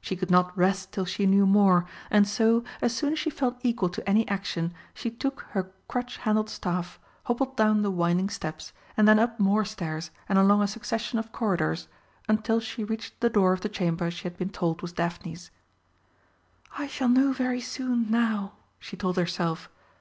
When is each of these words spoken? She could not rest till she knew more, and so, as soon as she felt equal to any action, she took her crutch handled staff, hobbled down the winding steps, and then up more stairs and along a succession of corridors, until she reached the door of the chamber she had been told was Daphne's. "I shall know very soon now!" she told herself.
She 0.00 0.16
could 0.16 0.32
not 0.32 0.58
rest 0.58 0.90
till 0.90 1.04
she 1.04 1.26
knew 1.26 1.46
more, 1.46 1.86
and 2.10 2.26
so, 2.26 2.64
as 2.82 2.92
soon 2.92 3.12
as 3.12 3.20
she 3.20 3.30
felt 3.30 3.56
equal 3.62 3.88
to 3.90 4.08
any 4.08 4.26
action, 4.28 4.74
she 4.94 5.12
took 5.12 5.42
her 5.50 5.70
crutch 5.86 6.16
handled 6.16 6.50
staff, 6.50 6.98
hobbled 7.26 7.56
down 7.56 7.82
the 7.82 7.90
winding 7.92 8.30
steps, 8.30 8.72
and 8.96 9.06
then 9.06 9.20
up 9.20 9.38
more 9.38 9.64
stairs 9.64 10.10
and 10.28 10.40
along 10.40 10.62
a 10.62 10.66
succession 10.66 11.20
of 11.20 11.30
corridors, 11.30 11.86
until 12.28 12.58
she 12.58 12.82
reached 12.82 13.20
the 13.20 13.30
door 13.30 13.52
of 13.52 13.60
the 13.60 13.68
chamber 13.68 14.10
she 14.10 14.24
had 14.24 14.36
been 14.36 14.50
told 14.50 14.82
was 14.82 14.92
Daphne's. 14.92 15.52
"I 16.76 16.88
shall 16.88 17.08
know 17.08 17.32
very 17.32 17.60
soon 17.60 18.10
now!" 18.10 18.54
she 18.80 18.96
told 18.96 19.16
herself. 19.16 19.70